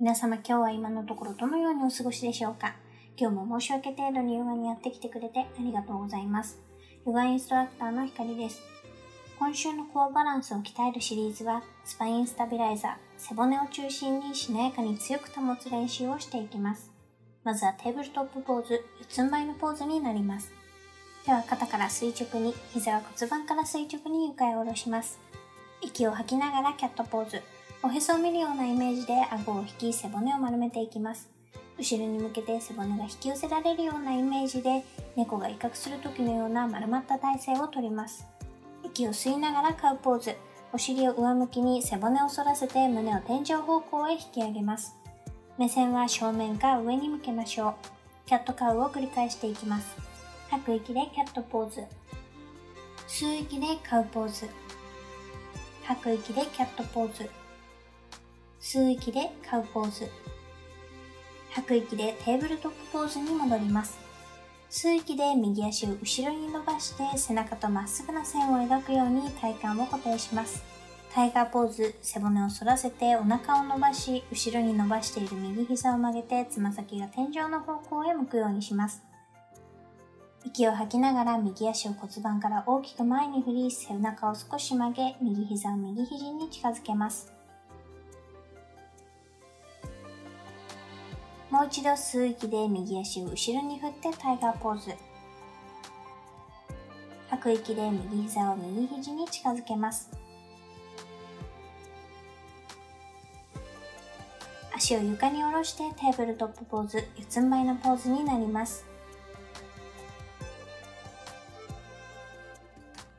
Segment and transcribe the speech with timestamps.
[0.00, 2.76] 皆様今日は今のところどのようにお過ごしでしょうか？
[3.16, 6.60] 今日も申し訳程度にヨガにやってきてくれてありがとうございます。
[7.04, 8.62] ヨガインストラクターのひかりです。
[9.40, 16.92] 今週のコアバランスを鍛えるシリーズは、スパインスタビライザー、背骨を中心にしなやかに強く保つ練習をしていきます。
[17.42, 20.52] まずはテーブルトップポーズ、四つん這いのポーズになります。
[21.24, 25.18] 手は肩から垂直に、膝は骨盤から垂直に床へ下ろします。
[25.82, 27.42] 息を吐きながらキャットポーズ。
[27.80, 31.30] おへそを見るようなイメージで顎を引き背骨を丸めていきます。
[31.78, 34.82] 後ろに向けて背骨が引き寄せられるようなイメージで
[35.14, 38.26] 猫が威嚇する時のような丸まった体勢をとります。
[38.82, 40.34] 息を吸いながらカウポーズ。
[40.72, 44.96] お尻を上向きに背骨を反らせて胸を天井方向へ引き上げます。
[45.56, 47.74] 目線は正面か上に向けましょう。
[48.26, 49.86] キャットカウを繰り返していきます。
[50.50, 51.84] 吐く息でキャットポーズ。
[53.06, 54.48] 吸う息でカウポーズ。
[55.84, 57.30] 吐く息でキャットポーズ。
[58.60, 60.08] 吸う息でカウポーズ。
[61.50, 63.98] 吐く息でテーブルトップポーズに戻ります。
[64.68, 70.64] 吸う息で右足を後ろに伸ばして背中とまっすぐな線を描くように体幹を固定します。
[71.14, 79.04] タイガーポーズ、背骨を反らせてお腹を伸ばし、後ろに伸ばしている右膝を曲げてつま先が天井の方向へ向くようにします。
[80.44, 87.37] 息を吐きながら右足を骨盤から大きく前に振り、背中を少し曲げ、右膝を右肘に近づけます。
[91.50, 94.92] もう一度吸う息で右足を後ろに振ってタイガーポーズ。
[97.30, 100.10] 吐く息で右膝を右肘に近づけます。
[104.74, 108.84] 足を床に下ろしてテーブルトップポーズ、四つん這いのポーズになります。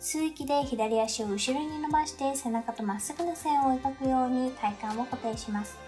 [0.00, 5.85] 吸う息で左足を後ろに伸ばして背中とまっすぐな線を描くように体幹を固定します。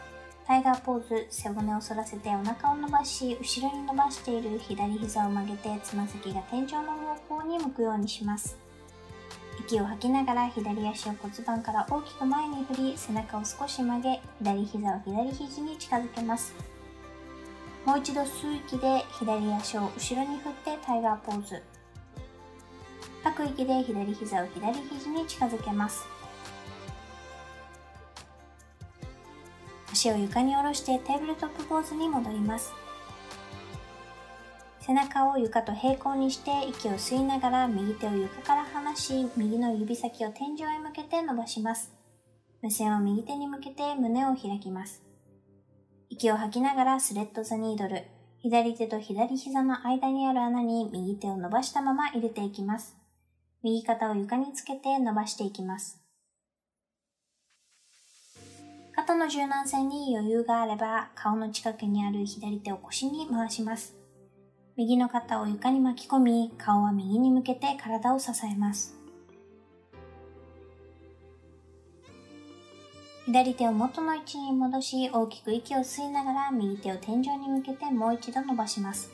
[0.49, 6.85] タイガーポーズ、背骨を反らせてお腹を伸ばし、後ろに伸ばしている左膝を曲げてつま先が天井の
[7.29, 8.57] 方向に向くようにします。
[9.61, 16.55] 息を吐きながら左足を骨盤から大きく前に振り、背中を少し曲げ、左膝を左肘に近づけます。
[17.85, 21.63] もう一度吸う息で左足を後ろに振ってタイガーポーズ。
[23.23, 26.07] 吐く息で左膝を左肘に近づけます。
[29.99, 32.73] 足を床に下ろしてテーブルトップポーズに戻ります。
[34.79, 41.93] 背中を床と平行にして息を吸いながら右手を床から離し、右の指先を天井へ向けて伸ばします。
[42.63, 45.03] 目線を右手に向けて胸を開きます。
[46.09, 48.05] 息を吐きながらスレッドザニードル。
[48.39, 52.97] 左手と左膝の間にある穴に右手を伸ばしたまま入れていきます。
[53.65, 56.01] 右肩を床につけて伸ばしていきます。
[59.09, 63.97] 肩の柔軟性に余裕があれば、顔の近くにある左手を腰に回します。
[64.77, 68.95] 右の肩を床に巻き込み、顔は右に向けて体を支えます。
[73.25, 79.11] 左手を元の位置に戻し、大きく息を吸いながら右手を天井に向けてもう一度伸ばします。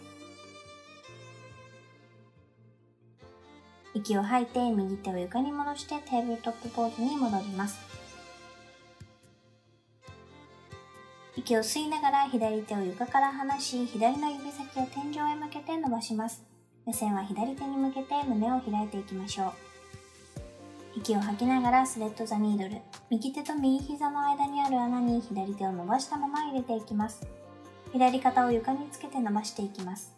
[3.95, 8.04] 息を吐いて右手を床に戻してテーブルトップポーズに戻ります。
[11.37, 16.45] 息を吸いながら左手を床から離し、左の指先を天井へ向けて伸ばします。
[16.87, 19.53] 目線は左手に向けて胸を開いていきましょう。
[20.97, 22.81] 息を吐きながらスレッドザニードル。
[23.11, 27.27] 右手と右膝の間にある穴に左手を伸ばしたまま入れていきます。
[27.93, 30.15] 左肩を床につけて伸ばしていきます。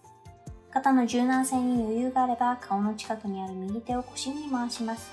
[0.70, 5.10] 肩の柔軟性に余裕があれば顔の近くにある右手を腰に回します。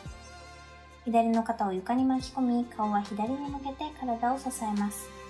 [1.05, 5.22] 左の肩を床に巻き込み、顔は左に向けて体を支えます。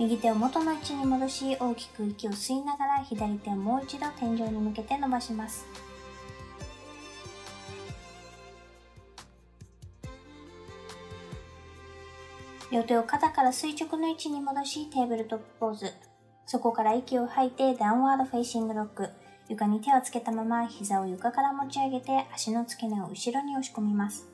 [0.00, 5.66] 右手を元の位置に戻し、大きく息を吸いながら左手をもう一度天井に向けて伸ばします。
[12.72, 15.92] 両手を肩から垂直の位置に戻し、テーブルトップポーズ。
[16.46, 19.10] そこから息を吐いて Downward Facing Dog。
[19.50, 24.26] 床に手をつけたまま膝を床から持ち上げて足の付け根を後ろに押し込みます。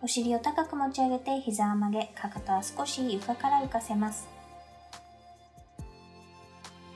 [0.00, 4.37] お尻を高く持ち上げて膝を曲げ、かかとは少し床から浮かせます。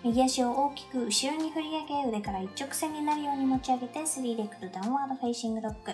[0.04, 5.92] 右足を大きく後ろに振り上げ、腕から一直線になるように持ち上げて、3 Legged Downward Facing Dog。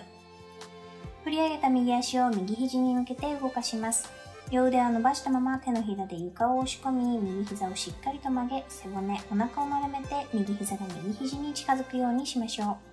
[1.23, 4.09] 振り上げた右足を右肘に向けて動かします。
[4.51, 12.89] 両腕を伸ばしたまま手のひらで床を押し込み、右膝をしっかりと曲げ、背骨、お腹を丸めて、右膝が右肘に近づくようにしましょう。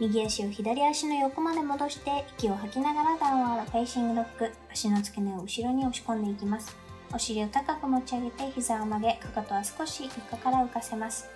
[0.00, 6.76] 右足を左足の横まで戻して息を吐きながら Downward Facing Dog 足の付け根を後ろに押し込んでいきます
[7.12, 11.28] お尻を高く持ち上げて膝を曲げかかとは少し床から浮かせます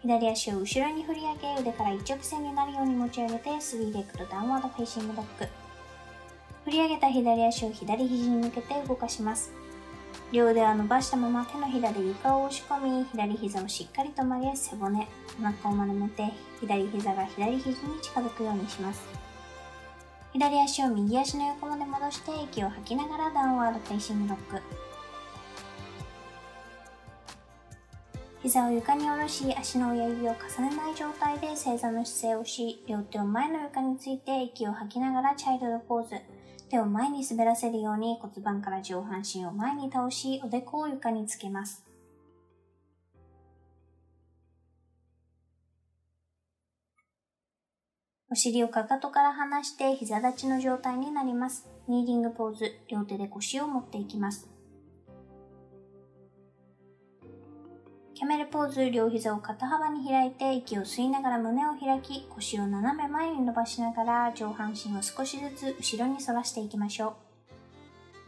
[0.00, 5.46] 左足を後ろに振り上げ腕から一直線になるように持ち上げて3 Legged Downward Facing Dog
[6.64, 9.52] 振り上げた左足を左肘に向けて動かします
[10.32, 15.06] 両腕は伸ばしたまま手のひらで床を押し込み、左膝をしっかりと曲げ、背骨、
[15.38, 16.24] お腹を丸めて、
[16.58, 19.02] 左膝が左肘に近づくようにします。
[20.32, 24.62] 左足を右足の横まで戻して息を吐きながら Downward Facing Dog。
[28.42, 36.16] 膝を床に下ろし、足の親指を重ねない状態で正座の姿勢をし、両手を前の床について息を吐きながらチャイルドポーズ。
[36.68, 41.84] 手を前に滑らせるように骨盤から上半身を前に倒し、おでこを床につけます。
[48.28, 51.68] お尻をかかとから離して膝立ちの状態になります。
[51.86, 54.48] ニーディングポーズ、両手で腰を持っていきます。
[58.22, 67.14] キャメルポーズ、両膝を肩幅に開いて息を吸いながら胸を開き、腰を斜め前に伸ばしながら上半身を少しずつ後ろに反らしていきましょう。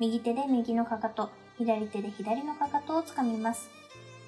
[0.00, 3.70] 右手で右のかかと、左手で左のかかとをつかみます。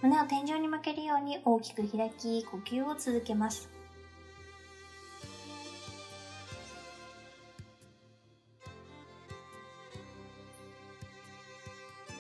[0.03, 3.69] 胸を天井に向けるように大きく開き、呼吸を続けます。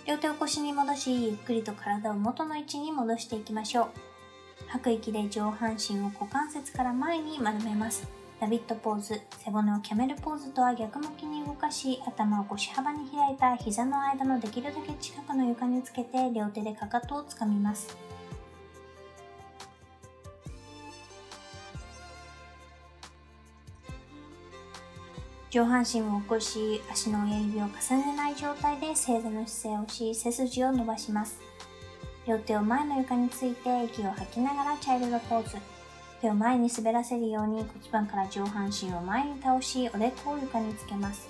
[0.06, 3.87] 両手を腰に戻し、ゆっくりと体を元の位置に戻していきましょう。
[4.69, 8.08] 吐く息で上半身を股関節から前に丸めます。
[8.41, 17.97] ラビットポーズ、背骨をキャメルポーズとは逆向きに動かし、頭を腰幅に開いた膝の間のできるだけ近くの床につけて両手でかかとをつかみます。
[25.51, 31.41] 上半身を起こし、足の親指を重ねない状態で正座の姿勢をし、背筋を伸ばします。
[32.27, 35.57] 両手を前の床について息を吐きながらチャイルドポーズ。
[36.21, 41.29] 手を前に滑らせるように骨盤から上半身を前に倒し、おでこを床につけます。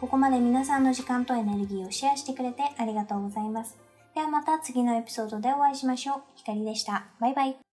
[0.00, 3.76] ここまで皆さんの時間とエネルギーをシェアしてくれてありがとうございます。
[4.14, 6.22] ではまた次のエピソードでお会いしましょう。
[6.34, 7.06] ひかりでした。
[7.20, 7.62] バイバイ。